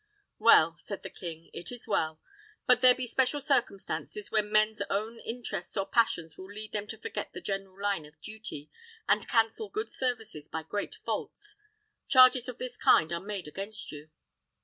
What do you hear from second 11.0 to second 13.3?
faults. Charges of this kind are